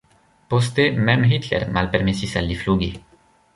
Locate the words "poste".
0.53-0.85